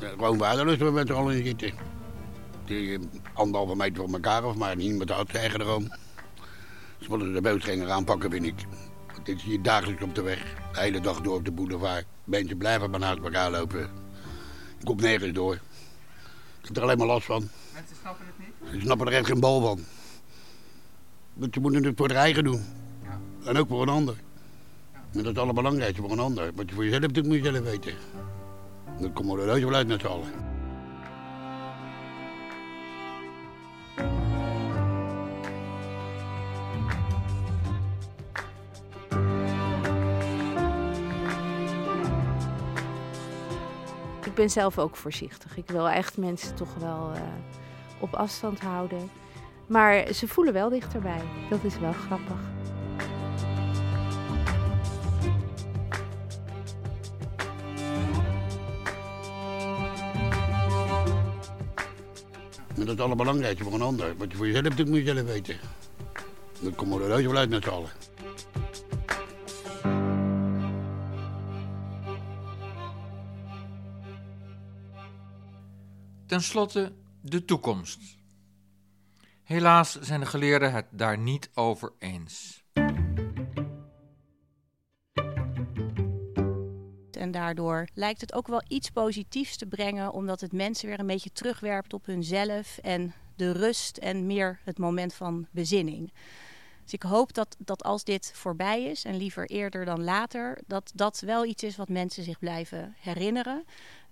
Ja, 0.00 0.08
gewoon 0.08 0.38
waardeloos 0.38 0.76
we 0.76 0.90
met 0.90 1.08
er 1.08 1.14
al 1.14 1.30
in 1.30 1.44
zitten. 1.44 1.72
Die 2.64 2.98
eh, 2.98 3.04
anderhalve 3.34 3.76
meter 3.76 4.02
van 4.02 4.12
elkaar 4.12 4.44
of 4.44 4.56
maar 4.56 4.76
niet 4.76 4.98
met 4.98 5.08
de 5.08 5.14
auto 5.14 5.38
eigen 5.38 5.60
erom. 5.60 5.88
Ze 6.98 7.10
willen 7.10 7.32
de 7.32 7.40
bootgänger 7.40 7.90
aanpakken, 7.90 8.30
vind 8.30 8.46
ik. 8.46 8.66
Dit 9.26 9.36
is 9.36 9.42
hier 9.42 9.62
dagelijks 9.62 10.02
op 10.02 10.14
de 10.14 10.22
weg. 10.22 10.38
De 10.72 10.80
hele 10.80 11.00
dag 11.00 11.20
door 11.20 11.36
op 11.36 11.44
de 11.44 11.52
boulevard. 11.52 12.04
Mensen 12.24 12.56
blijven 12.56 12.90
maar 12.90 13.00
naast 13.00 13.18
elkaar 13.18 13.50
lopen. 13.50 13.82
Ik 14.78 14.84
kom 14.84 14.96
nergens 14.96 15.32
door. 15.32 15.54
Ik 15.54 16.66
heb 16.66 16.76
er 16.76 16.82
alleen 16.82 16.98
maar 16.98 17.06
last 17.06 17.26
van. 17.26 17.48
Mensen 17.74 17.96
snappen 18.00 18.26
het 18.26 18.38
niet? 18.38 18.72
Ze 18.72 18.80
snappen 18.80 19.06
er 19.06 19.12
echt 19.12 19.26
geen 19.26 19.40
bal 19.40 19.60
van. 19.60 19.80
Want 21.34 21.54
je 21.54 21.60
moet 21.60 21.84
het 21.84 21.96
voor 21.96 22.08
de 22.08 22.14
eigen 22.14 22.44
doen. 22.44 22.64
Ja. 23.02 23.20
En 23.44 23.56
ook 23.56 23.68
voor 23.68 23.82
een 23.82 23.88
ander. 23.88 24.14
Ja. 24.14 24.98
En 24.98 25.06
dat 25.12 25.22
is 25.22 25.28
het 25.28 25.38
allerbelangrijkste 25.38 26.02
voor 26.02 26.10
een 26.10 26.18
ander. 26.18 26.50
Wat 26.54 26.68
je 26.68 26.74
voor 26.74 26.84
jezelf 26.84 27.12
doet, 27.12 27.26
moet 27.26 27.36
je 27.36 27.42
zelf 27.42 27.64
weten. 27.64 27.94
Dan 29.00 29.12
komen 29.12 29.36
we 29.36 29.52
er 29.52 29.60
wel 29.60 29.74
uit 29.74 29.86
met 29.86 30.00
z'n 30.00 30.06
allen. 30.06 30.55
Ben 44.36 44.50
zelf 44.50 44.78
ook 44.78 44.96
voorzichtig. 44.96 45.56
Ik 45.56 45.70
wil 45.70 45.88
echt 45.88 46.16
mensen 46.16 46.54
toch 46.54 46.74
wel 46.74 47.12
uh, 47.14 47.20
op 48.00 48.14
afstand 48.14 48.60
houden. 48.60 49.10
Maar 49.66 50.12
ze 50.12 50.28
voelen 50.28 50.52
wel 50.52 50.68
dichterbij. 50.68 51.20
Dat 51.50 51.64
is 51.64 51.78
wel 51.78 51.92
grappig. 51.92 52.36
En 62.68 62.82
dat 62.82 62.84
is 62.84 62.90
het 62.90 63.00
allerbelangrijkste 63.00 63.64
voor 63.64 63.74
een 63.74 63.82
ander. 63.82 64.16
Wat 64.16 64.30
je 64.30 64.36
voor 64.36 64.46
jezelf 64.46 64.76
moet 64.76 64.96
je 64.96 65.04
zelf 65.04 65.26
weten. 65.26 65.56
Dan 66.60 66.74
komen 66.74 66.98
we 66.98 67.14
er 67.14 67.22
wel 67.22 67.36
uit 67.36 67.50
met 67.50 67.64
z'n 67.64 67.70
allen. 67.70 67.90
Ten 76.36 76.44
slotte 76.44 76.92
de 77.20 77.44
toekomst. 77.44 77.98
Helaas 79.42 80.00
zijn 80.00 80.20
de 80.20 80.26
geleerden 80.26 80.72
het 80.72 80.86
daar 80.90 81.18
niet 81.18 81.50
over 81.54 81.92
eens. 81.98 82.64
En 87.10 87.30
daardoor 87.30 87.88
lijkt 87.94 88.20
het 88.20 88.32
ook 88.32 88.46
wel 88.46 88.62
iets 88.68 88.90
positiefs 88.90 89.56
te 89.56 89.66
brengen, 89.66 90.12
omdat 90.12 90.40
het 90.40 90.52
mensen 90.52 90.88
weer 90.88 91.00
een 91.00 91.06
beetje 91.06 91.32
terugwerpt 91.32 91.92
op 91.92 92.06
hunzelf 92.06 92.78
en 92.78 93.14
de 93.36 93.52
rust 93.52 93.96
en 93.96 94.26
meer 94.26 94.60
het 94.64 94.78
moment 94.78 95.14
van 95.14 95.46
bezinning. 95.50 96.12
Dus 96.82 96.92
ik 96.92 97.02
hoop 97.02 97.34
dat, 97.34 97.56
dat 97.58 97.84
als 97.84 98.04
dit 98.04 98.30
voorbij 98.34 98.84
is, 98.84 99.04
en 99.04 99.16
liever 99.16 99.46
eerder 99.46 99.84
dan 99.84 100.04
later, 100.04 100.58
dat 100.66 100.92
dat 100.94 101.20
wel 101.20 101.44
iets 101.44 101.62
is 101.62 101.76
wat 101.76 101.88
mensen 101.88 102.22
zich 102.22 102.38
blijven 102.38 102.94
herinneren. 102.98 103.64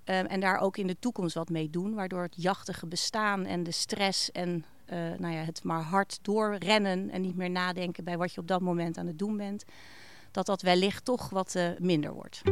Um, 0.07 0.27
en 0.27 0.41
daar 0.41 0.59
ook 0.59 0.77
in 0.77 0.87
de 0.87 0.99
toekomst 0.99 1.35
wat 1.35 1.49
mee 1.49 1.71
doen, 1.71 1.95
waardoor 1.95 2.23
het 2.23 2.35
jachtige 2.37 2.87
bestaan 2.87 3.45
en 3.45 3.63
de 3.63 3.71
stress 3.71 4.33
en 4.33 4.65
uh, 4.93 4.99
nou 5.19 5.35
ja, 5.35 5.41
het 5.43 5.63
maar 5.63 5.83
hard 5.83 6.19
doorrennen 6.23 7.11
en 7.11 7.21
niet 7.21 7.37
meer 7.37 7.51
nadenken 7.51 8.05
bij 8.05 8.17
wat 8.17 8.33
je 8.33 8.41
op 8.41 8.49
dat 8.49 8.61
moment 8.61 8.99
aan 8.99 9.07
het 9.07 9.19
doen 9.19 9.37
bent, 9.37 9.65
dat 10.31 10.47
dat 10.47 10.63
wellicht 10.63 11.05
toch 11.05 11.31
wat 11.31 11.55
uh, 11.55 11.69
minder 11.79 12.13
wordt. 12.13 12.43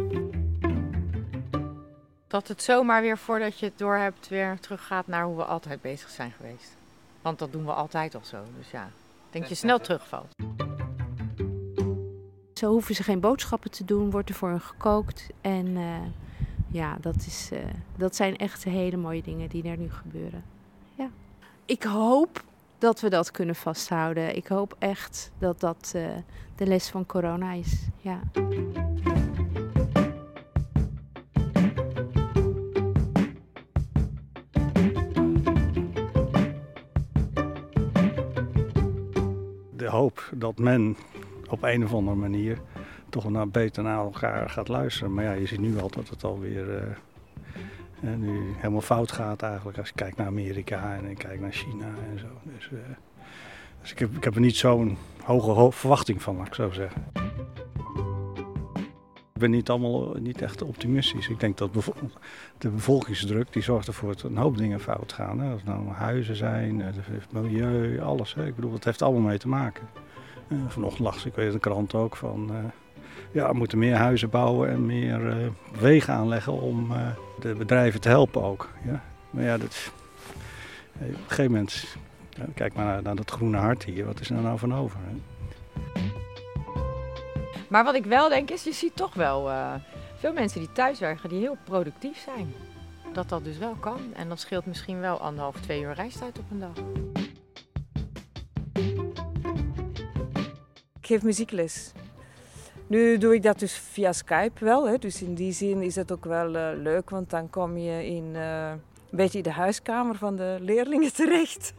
Dat 2.27 2.49
het 2.49 2.63
zomaar 2.63 3.03
weer 3.03 3.19
voordat 3.19 3.59
je 3.59 3.67
het 3.67 3.79
door 3.79 3.97
hebt 3.97 4.29
weer 4.29 4.59
teruggaat 4.61 5.07
naar 5.07 5.25
hoe 5.25 5.37
we 5.37 5.45
altijd 5.45 5.81
bezig 5.81 6.11
zijn 6.11 6.31
geweest. 6.31 6.73
Want 7.23 7.39
dat 7.39 7.53
doen 7.53 7.65
we 7.65 7.73
altijd 7.73 8.15
al 8.15 8.25
zo. 8.25 8.45
Dus 8.59 8.71
ja, 8.71 8.91
denk 9.31 9.45
je 9.45 9.55
snel 9.55 9.79
terugvalt. 9.79 10.35
Zo 12.55 12.71
hoeven 12.71 12.95
ze 12.95 13.03
geen 13.03 13.21
boodschappen 13.21 13.71
te 13.71 13.85
doen, 13.85 14.11
wordt 14.11 14.29
er 14.29 14.35
voor 14.35 14.49
hen 14.49 14.61
gekookt. 14.61 15.27
En 15.41 15.67
uh, 15.67 15.97
ja, 16.73 16.97
dat, 17.01 17.17
is, 17.17 17.51
uh, 17.53 17.59
dat 17.97 18.17
zijn 18.17 18.37
echt 18.37 18.65
hele 18.65 18.97
mooie 18.97 19.23
dingen 19.23 19.49
die 19.49 19.63
er 19.63 19.77
nu 19.77 19.91
gebeuren. 19.91 20.45
Ja 20.95 21.11
ik 21.65 21.83
hoop 21.83 22.43
dat 22.79 23.01
we 23.01 23.11
dat 23.11 23.31
kunnen 23.31 23.55
vasthouden. 23.55 24.37
Ik 24.37 24.47
hoop 24.47 24.77
echt 24.79 25.31
dat 25.39 25.61
dat 25.61 25.93
uh, 25.97 26.09
de 26.57 26.67
les 26.67 26.89
van 26.89 27.07
corona 27.07 27.53
is. 27.53 27.87
Ja. 28.01 28.21
De 39.77 39.89
hoop 39.89 40.31
dat 40.35 40.59
men 40.59 40.97
op 41.49 41.63
een 41.63 41.85
of 41.85 41.95
andere 41.95 42.17
manier 42.17 42.59
toch 43.13 43.31
naar 43.31 43.49
beter 43.49 43.83
naar 43.83 43.99
elkaar 43.99 44.51
gaat 44.51 44.69
luisteren. 44.69 45.15
Maar 45.15 45.25
ja, 45.25 45.33
je 45.33 45.47
ziet 45.47 45.61
nu 45.61 45.81
al 45.81 45.91
dat 45.91 46.09
het 46.09 46.25
alweer 46.25 46.67
uh, 48.01 48.15
nu 48.17 48.55
helemaal 48.57 48.81
fout 48.81 49.13
gaat 49.13 49.43
eigenlijk 49.43 49.79
als 49.79 49.89
je 49.89 49.95
kijkt 49.95 50.17
naar 50.17 50.27
Amerika 50.27 50.95
en 50.95 51.05
ik 51.05 51.19
kijk 51.19 51.41
naar 51.41 51.53
China 51.53 51.87
en 52.11 52.19
zo. 52.19 52.27
Dus, 52.43 52.71
uh, 52.73 52.79
dus 53.81 53.91
ik, 53.93 53.99
heb, 53.99 54.17
ik 54.17 54.25
heb 54.25 54.35
er 54.35 54.41
niet 54.41 54.57
zo'n 54.57 54.99
hoge 55.23 55.73
verwachting 55.73 56.23
van, 56.23 56.37
laat 56.37 56.47
ik 56.47 56.55
zo 56.55 56.71
zeggen. 56.71 57.05
Ik 59.35 59.49
ben 59.49 59.51
niet, 59.51 59.71
allemaal, 59.71 60.15
niet 60.15 60.43
echt 60.43 60.63
optimistisch. 60.63 61.29
Ik 61.29 61.41
denk 61.41 61.59
dat 61.59 61.73
de 62.59 62.69
bevolkingsdruk 62.69 63.53
die 63.53 63.63
zorgt 63.63 63.87
ervoor 63.87 64.09
dat 64.09 64.23
een 64.23 64.37
hoop 64.37 64.57
dingen 64.57 64.81
fout 64.81 65.13
gaan. 65.13 65.41
Hè. 65.41 65.53
Of 65.53 65.57
het 65.57 65.65
nou 65.69 65.89
huizen 65.89 66.37
zijn, 66.37 66.81
het 66.81 67.33
milieu, 67.33 68.01
alles. 68.01 68.35
Hè. 68.35 68.47
Ik 68.47 68.55
bedoel, 68.55 68.73
het 68.73 68.85
heeft 68.85 69.03
allemaal 69.03 69.29
mee 69.29 69.39
te 69.39 69.49
maken. 69.49 69.89
Uh, 70.49 70.59
vanochtend 70.69 71.03
las 71.03 71.25
ik 71.25 71.35
weet 71.35 71.53
de 71.53 71.59
krant 71.59 71.95
ook 71.95 72.17
van... 72.17 72.73
Ja, 73.33 73.49
we 73.49 73.57
moeten 73.57 73.79
meer 73.79 73.97
huizen 73.97 74.31
bouwen 74.31 74.71
en 74.71 74.87
meer 74.87 75.21
uh, 75.21 75.47
wegen 75.79 76.15
aanleggen 76.15 76.53
om 76.53 76.91
uh, 76.91 76.97
de 77.41 77.55
bedrijven 77.55 78.01
te 78.01 78.09
helpen 78.09 78.43
ook. 78.43 78.69
Ja. 78.85 79.03
Maar 79.31 79.45
ja, 79.45 79.59
dat, 79.59 79.93
Op 80.95 81.07
een 81.07 81.17
gegeven 81.27 81.53
moment, 81.53 81.97
kijk 82.55 82.75
maar 82.75 82.85
naar, 82.85 83.03
naar, 83.03 83.17
dat 83.17 83.31
groene 83.31 83.57
hart 83.57 83.85
hier, 83.85 84.05
wat 84.05 84.21
is 84.21 84.31
er 84.31 84.41
nou 84.41 84.59
van 84.59 84.75
over? 84.75 84.99
Hè? 85.05 85.15
Maar 87.69 87.85
wat 87.85 87.95
ik 87.95 88.05
wel 88.05 88.29
denk 88.29 88.51
is, 88.51 88.65
je 88.65 88.73
ziet 88.73 88.97
toch 88.97 89.15
wel 89.15 89.49
uh, 89.49 89.75
veel 90.17 90.33
mensen 90.33 90.61
die 90.61 90.73
thuiswerken 90.73 91.29
die 91.29 91.39
heel 91.39 91.57
productief 91.65 92.19
zijn. 92.19 92.55
Dat 93.13 93.29
dat 93.29 93.45
dus 93.45 93.59
wel 93.59 93.75
kan. 93.75 94.01
En 94.15 94.29
dat 94.29 94.41
scheelt 94.41 94.67
misschien 94.67 95.01
wel 95.01 95.21
anderhalf, 95.21 95.61
twee 95.61 95.83
uur 95.83 95.93
reistijd 95.93 96.39
op 96.39 96.45
een 96.51 96.61
dag. 96.61 96.77
Ik 101.01 101.07
geef 101.07 101.23
muziekles. 101.23 101.93
Nu 102.93 103.19
doe 103.19 103.35
ik 103.35 103.43
dat 103.43 103.59
dus 103.59 103.75
via 103.75 104.13
Skype 104.13 104.65
wel. 104.65 104.89
Hè. 104.89 104.99
Dus 104.99 105.23
in 105.23 105.35
die 105.35 105.53
zin 105.53 105.83
is 105.83 105.97
het 105.97 106.13
ook 106.13 106.25
wel 106.25 106.55
uh, 106.55 106.69
leuk, 106.77 107.11
want 107.11 107.31
dan 107.31 107.51
kom 107.51 107.77
je 107.77 108.07
in 108.07 108.25
uh, 108.35 108.69
een 108.71 108.81
beetje 109.11 109.43
de 109.43 109.51
huiskamer 109.51 110.15
van 110.15 110.37
de 110.37 110.57
leerlingen 110.61 111.13
terecht. 111.23 111.73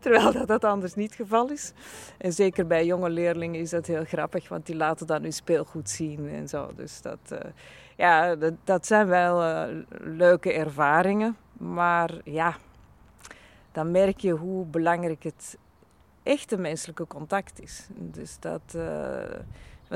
Terwijl 0.00 0.32
dat, 0.32 0.46
dat 0.46 0.64
anders 0.64 0.94
niet 0.94 1.06
het 1.06 1.20
geval 1.20 1.50
is. 1.50 1.72
En 2.18 2.32
zeker 2.32 2.66
bij 2.66 2.86
jonge 2.86 3.10
leerlingen 3.10 3.60
is 3.60 3.70
dat 3.70 3.86
heel 3.86 4.04
grappig, 4.04 4.48
want 4.48 4.66
die 4.66 4.76
laten 4.76 5.06
dan 5.06 5.22
hun 5.22 5.32
speelgoed 5.32 5.90
zien 5.90 6.28
en 6.28 6.48
zo. 6.48 6.70
Dus 6.76 7.02
dat, 7.02 7.18
uh, 7.32 7.38
ja, 7.96 8.36
dat, 8.36 8.54
dat, 8.64 8.86
zijn 8.86 9.06
wel 9.06 9.66
leuke 10.00 10.52
ervaringen. 10.52 11.36
Maar 11.52 12.10
ja, 12.24 12.56
dan 13.72 13.90
merk 13.90 14.18
je 14.20 14.32
hoe 14.32 14.66
belangrijk 14.66 15.22
het 15.22 15.58
echte 16.22 16.56
menselijke 16.56 17.06
contact 17.06 17.60
is. 17.60 17.86
Dus 17.94 18.36
dat, 18.40 18.76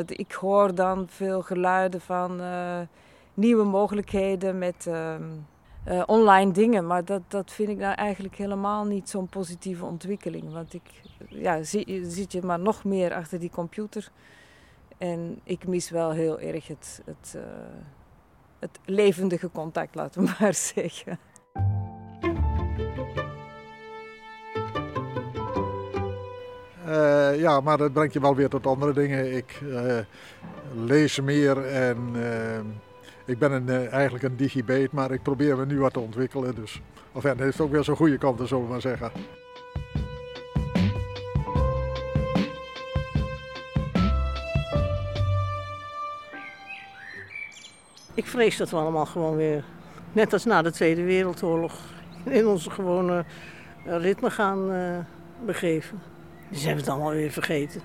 ik 0.06 0.32
hoor 0.32 0.74
dan 0.74 1.06
veel 1.08 1.42
geluiden 1.42 2.00
van 2.00 2.40
uh, 2.40 2.80
nieuwe 3.34 3.64
mogelijkheden 3.64 4.58
met 4.58 4.86
uh, 4.88 5.14
uh, 5.88 6.02
online 6.06 6.52
dingen. 6.52 6.86
Maar 6.86 7.04
dat, 7.04 7.22
dat 7.28 7.52
vind 7.52 7.68
ik 7.68 7.76
nou 7.76 7.94
eigenlijk 7.94 8.36
helemaal 8.36 8.84
niet 8.84 9.08
zo'n 9.08 9.28
positieve 9.28 9.84
ontwikkeling. 9.84 10.52
Want 10.52 10.74
ik 10.74 11.02
ja, 11.28 11.62
zie, 11.62 12.10
zit 12.10 12.32
je 12.32 12.42
maar 12.42 12.60
nog 12.60 12.84
meer 12.84 13.14
achter 13.14 13.38
die 13.38 13.50
computer. 13.50 14.10
En 14.98 15.40
ik 15.44 15.66
mis 15.66 15.90
wel 15.90 16.10
heel 16.10 16.40
erg 16.40 16.66
het, 16.66 17.02
het, 17.04 17.36
het 18.58 18.78
levendige 18.84 19.50
contact, 19.50 19.94
laten 19.94 20.24
we 20.24 20.34
maar 20.40 20.54
zeggen. 20.54 21.18
Uh, 26.94 27.40
ja, 27.40 27.60
maar 27.60 27.78
dat 27.78 27.92
brengt 27.92 28.12
je 28.12 28.20
wel 28.20 28.34
weer 28.34 28.48
tot 28.48 28.66
andere 28.66 28.92
dingen. 28.92 29.36
Ik 29.36 29.60
uh, 29.62 29.98
lees 30.74 31.20
meer 31.20 31.64
en 31.64 31.98
uh, 32.16 32.58
ik 33.24 33.38
ben 33.38 33.52
een, 33.52 33.88
eigenlijk 33.88 34.24
een 34.24 34.36
digibate, 34.36 34.88
maar 34.90 35.10
ik 35.10 35.22
probeer 35.22 35.56
me 35.56 35.66
nu 35.66 35.78
wat 35.78 35.92
te 35.92 36.00
ontwikkelen. 36.00 36.54
Dus. 36.54 36.80
Of 37.12 37.22
dat 37.22 37.38
heeft 37.38 37.60
ook 37.60 37.70
weer 37.70 37.84
zo'n 37.84 37.96
goede 37.96 38.18
kanten, 38.18 38.48
zullen 38.48 38.64
we 38.64 38.70
maar 38.70 38.80
zeggen. 38.80 39.10
Ik 48.14 48.26
vrees 48.26 48.56
dat 48.56 48.70
we 48.70 48.76
allemaal 48.76 49.06
gewoon 49.06 49.36
weer, 49.36 49.64
net 50.12 50.32
als 50.32 50.44
na 50.44 50.62
de 50.62 50.72
Tweede 50.72 51.02
Wereldoorlog, 51.02 51.74
in 52.24 52.46
onze 52.46 52.70
gewone 52.70 53.24
ritme 53.84 54.30
gaan 54.30 54.70
begeven. 55.46 56.13
Ze 56.54 56.66
hebben 56.66 56.84
het 56.84 56.88
allemaal 56.88 57.10
weer 57.10 57.30
vergeten. 57.30 57.80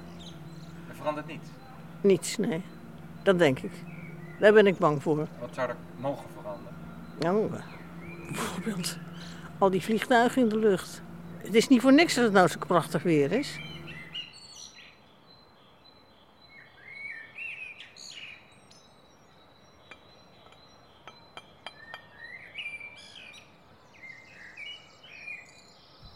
Er 0.89 0.95
verandert 0.95 1.27
niets? 1.27 1.47
Niets, 2.01 2.37
nee. 2.37 2.61
Dat 3.23 3.39
denk 3.39 3.59
ik. 3.59 3.71
Daar 4.39 4.53
ben 4.53 4.67
ik 4.67 4.77
bang 4.77 5.01
voor. 5.01 5.27
Wat 5.39 5.49
zou 5.51 5.69
er 5.69 5.75
mogen 5.97 6.25
veranderen? 6.35 6.73
Nou, 7.19 7.49
bijvoorbeeld 8.25 8.97
al 9.57 9.69
die 9.69 9.81
vliegtuigen 9.81 10.41
in 10.41 10.49
de 10.49 10.57
lucht. 10.57 11.01
Het 11.37 11.55
is 11.55 11.67
niet 11.67 11.81
voor 11.81 11.93
niks 11.93 12.15
dat 12.15 12.23
het 12.23 12.33
nou 12.33 12.47
zo 12.47 12.57
prachtig 12.67 13.03
weer 13.03 13.31
is. 13.31 13.59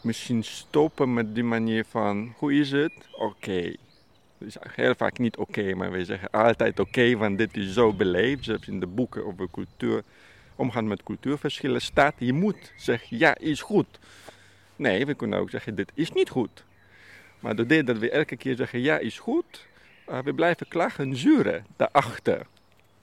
Misschien 0.04 0.44
stoppen 0.44 1.14
met 1.14 1.34
die 1.34 1.44
manier 1.44 1.84
van 1.84 2.34
hoe 2.36 2.54
is 2.54 2.70
het? 2.70 2.92
Oké. 3.12 3.24
Okay. 3.24 3.76
Is 4.38 4.56
heel 4.60 4.94
vaak 4.94 5.18
niet 5.18 5.36
oké, 5.36 5.74
maar 5.74 5.90
we 5.90 6.04
zeggen 6.04 6.30
altijd 6.30 6.80
oké, 6.80 7.16
want 7.16 7.38
dit 7.38 7.56
is 7.56 7.72
zo 7.72 7.92
beleefd. 7.92 8.44
Zelfs 8.44 8.68
in 8.68 8.80
de 8.80 8.86
boeken 8.86 9.26
over 9.26 9.48
cultuur, 9.50 10.02
omgaan 10.56 10.88
met 10.88 11.02
cultuurverschillen 11.02 11.80
staat, 11.80 12.14
je 12.18 12.32
moet 12.32 12.72
zeggen 12.76 13.18
ja, 13.18 13.38
is 13.38 13.60
goed. 13.60 13.98
Nee, 14.76 15.06
we 15.06 15.14
kunnen 15.14 15.38
ook 15.38 15.50
zeggen 15.50 15.74
dit 15.74 15.92
is 15.94 16.12
niet 16.12 16.28
goed. 16.28 16.64
Maar 17.40 17.56
doordat 17.56 17.86
dat 17.86 17.98
we 17.98 18.10
elke 18.10 18.36
keer 18.36 18.56
zeggen 18.56 18.80
ja, 18.80 18.98
is 18.98 19.18
goed, 19.18 19.66
uh, 20.08 20.18
we 20.18 20.32
blijven 20.32 20.68
klagen 20.68 21.04
en 21.04 21.16
zuren 21.16 21.66
daarachter. 21.76 22.46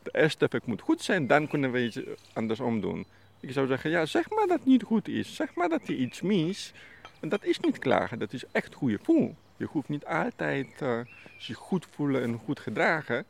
De 0.03 0.09
eerste 0.13 0.45
stap 0.47 0.65
moet 0.65 0.81
goed 0.81 1.01
zijn, 1.01 1.27
dan 1.27 1.47
kunnen 1.47 1.71
we 1.71 1.83
iets 1.83 1.99
andersom 2.33 2.81
doen. 2.81 3.05
Ik 3.41 3.51
zou 3.51 3.67
zeggen, 3.67 3.89
ja, 3.89 4.05
zeg 4.05 4.29
maar 4.29 4.47
dat 4.47 4.57
het 4.57 4.67
niet 4.67 4.83
goed 4.83 5.07
is. 5.07 5.35
Zeg 5.35 5.55
maar 5.55 5.69
dat 5.69 5.87
je 5.87 5.97
iets 5.97 6.21
mis. 6.21 6.73
En 7.19 7.29
dat 7.29 7.45
is 7.45 7.59
niet 7.59 7.79
klagen, 7.79 8.19
dat 8.19 8.33
is 8.33 8.43
echt 8.51 8.73
goed 8.73 8.91
gevoel. 8.91 9.35
Je 9.57 9.65
hoeft 9.65 9.89
niet 9.89 10.05
altijd 10.05 10.67
uh, 10.81 10.99
zich 11.37 11.57
goed 11.57 11.87
voelen 11.91 12.21
en 12.21 12.39
goed 12.45 12.59
gedragen. 12.59 13.25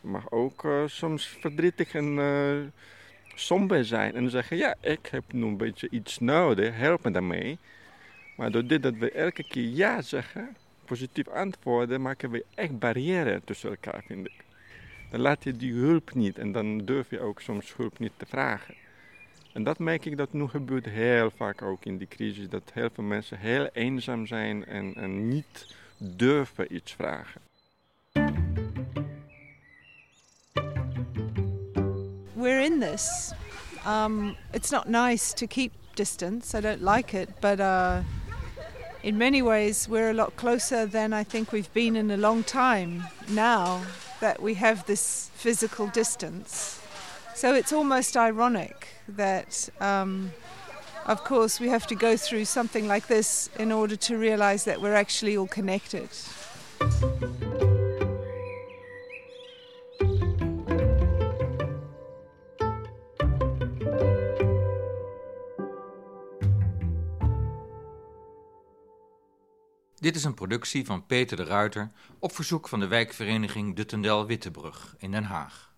Je 0.00 0.08
mag 0.08 0.30
ook 0.30 0.64
uh, 0.64 0.82
soms 0.86 1.26
verdrietig 1.26 1.94
en 1.94 2.16
uh, 2.16 2.56
somber 3.34 3.84
zijn. 3.84 4.14
En 4.14 4.30
zeggen, 4.30 4.56
ja, 4.56 4.74
ik 4.80 5.06
heb 5.06 5.32
nu 5.32 5.44
een 5.44 5.56
beetje 5.56 5.88
iets 5.90 6.18
nodig, 6.18 6.76
help 6.76 7.04
me 7.04 7.10
daarmee. 7.10 7.58
Maar 8.36 8.50
door 8.50 8.66
dit 8.66 8.82
dat 8.82 8.94
we 8.94 9.10
elke 9.10 9.44
keer 9.48 9.68
ja 9.68 10.02
zeggen, 10.02 10.56
positief 10.84 11.28
antwoorden, 11.28 12.02
maken 12.02 12.30
we 12.30 12.44
echt 12.54 12.78
barrière 12.78 13.40
tussen 13.44 13.70
elkaar, 13.70 14.02
vind 14.06 14.26
ik. 14.26 14.44
Dan 15.10 15.20
laat 15.20 15.44
je 15.44 15.52
die 15.52 15.72
hulp 15.72 16.14
niet 16.14 16.38
en 16.38 16.52
dan 16.52 16.78
durf 16.78 17.10
je 17.10 17.20
ook 17.20 17.40
soms 17.40 17.76
hulp 17.76 17.98
niet 17.98 18.12
te 18.16 18.26
vragen. 18.26 18.74
En 19.54 19.62
dat 19.64 19.78
merk 19.78 20.04
ik 20.04 20.16
dat 20.16 20.32
nu 20.32 20.46
gebeurt 20.46 20.84
heel 20.84 21.30
vaak 21.30 21.62
ook 21.62 21.84
in 21.84 21.96
die 21.96 22.08
crisis. 22.08 22.48
Dat 22.48 22.70
heel 22.72 22.88
veel 22.94 23.04
mensen 23.04 23.38
heel 23.38 23.68
eenzaam 23.72 24.26
zijn 24.26 24.64
en, 24.64 24.94
en 24.94 25.28
niet 25.28 25.66
durven 25.96 26.74
iets 26.74 26.92
vragen. 26.92 27.40
We're 32.32 32.64
in 32.64 32.80
this. 32.80 33.32
Um, 33.86 34.36
it's 34.52 34.70
not 34.70 34.88
nice 34.88 35.34
to 35.34 35.46
keep 35.46 35.72
distance. 35.94 36.58
I 36.58 36.60
don't 36.60 36.82
like 36.82 37.20
it, 37.20 37.28
but 37.40 37.60
uh, 37.60 37.98
in 39.00 39.16
many 39.16 39.42
ways 39.42 39.86
we're 39.88 40.10
a 40.10 40.14
lot 40.14 40.34
closer 40.34 40.90
than 40.90 41.12
I 41.12 41.24
think 41.24 41.50
we've 41.50 41.72
been 41.72 41.96
in 41.96 42.10
a 42.10 42.16
long 42.16 42.44
time 42.44 43.02
now 43.28 43.80
that 44.20 44.42
we 44.42 44.54
have 44.54 44.84
this 44.84 45.30
physical 45.34 45.86
distance. 45.86 46.83
So 47.34 47.52
it's 47.52 47.72
almost 47.72 48.16
ironic 48.16 48.86
that, 49.16 49.68
um, 49.80 50.32
of 51.06 51.24
course, 51.24 51.58
we 51.58 51.68
have 51.68 51.86
to 51.86 51.96
go 51.96 52.16
through 52.16 52.44
something 52.44 52.86
like 52.86 53.06
this 53.08 53.50
in 53.58 53.72
order 53.72 53.96
to 53.96 54.16
realize 54.16 54.64
that 54.64 54.80
we're 54.80 54.94
actually 54.94 55.36
all 55.36 55.48
connected. 55.48 56.08
Dit 70.00 70.16
is 70.16 70.24
een 70.24 70.34
productie 70.34 70.86
van 70.86 71.06
Peter 71.06 71.36
de 71.36 71.44
Ruiter 71.44 71.90
op 72.18 72.34
verzoek 72.34 72.68
van 72.68 72.80
de 72.80 72.86
wijkvereniging 72.86 73.76
Duttendel 73.76 74.26
Wittebrug 74.26 74.94
in 74.98 75.10
Den 75.10 75.24
Haag. 75.24 75.73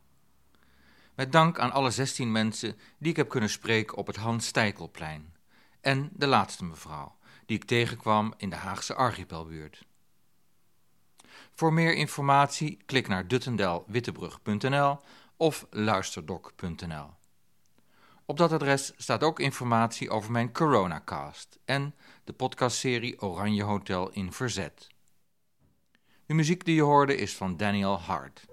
Met 1.16 1.33
dank 1.33 1.59
aan 1.59 1.72
alle 1.72 1.90
16 1.90 2.33
mensen 2.33 2.76
die 2.98 3.11
ik 3.11 3.16
heb 3.16 3.29
kunnen 3.29 3.50
spreken 3.50 3.96
op 3.96 4.07
het 4.07 4.16
Hans 4.16 4.46
Stijkelplein. 4.46 5.35
En 5.81 6.11
de 6.12 6.26
laatste 6.26 6.64
mevrouw, 6.64 7.16
die 7.46 7.57
ik 7.57 7.64
tegenkwam 7.64 8.35
in 8.37 8.50
de 8.50 8.57
Haagse 8.57 8.94
archipelbuurt. 8.94 9.85
Voor 11.55 11.72
meer 11.72 11.94
informatie 11.94 12.79
klik 12.87 13.09
naar 13.09 13.29
duttendelwittebrug.nl 13.29 15.00
of 15.37 15.66
luisterdoc.nl. 15.70 17.11
Op 18.24 18.37
dat 18.37 18.52
adres 18.52 18.92
staat 18.96 19.22
ook 19.22 19.40
informatie 19.40 20.11
over 20.11 20.33
mijn 20.33 20.52
Coronacast 20.52 21.59
en 21.64 21.94
de 22.24 22.33
podcastserie 22.33 23.20
Oranje 23.20 23.62
Hotel 23.62 24.11
in 24.11 24.33
Verzet. 24.33 24.87
De 26.26 26.35
muziek 26.35 26.64
die 26.64 26.74
je 26.74 26.83
hoorde 26.83 27.16
is 27.16 27.37
van 27.37 27.57
Daniel 27.57 28.00
Hart. 28.00 28.44